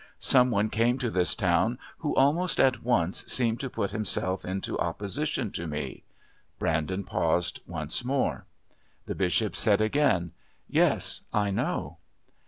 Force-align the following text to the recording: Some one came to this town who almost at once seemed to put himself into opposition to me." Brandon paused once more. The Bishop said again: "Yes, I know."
Some 0.17 0.49
one 0.49 0.71
came 0.71 0.97
to 0.97 1.11
this 1.11 1.35
town 1.35 1.77
who 1.99 2.15
almost 2.15 2.59
at 2.59 2.81
once 2.83 3.23
seemed 3.31 3.59
to 3.59 3.69
put 3.69 3.91
himself 3.91 4.43
into 4.43 4.79
opposition 4.79 5.51
to 5.51 5.67
me." 5.67 6.01
Brandon 6.57 7.03
paused 7.03 7.59
once 7.67 8.03
more. 8.03 8.47
The 9.05 9.13
Bishop 9.13 9.55
said 9.55 9.79
again: 9.79 10.31
"Yes, 10.67 11.21
I 11.31 11.51
know." 11.51 11.99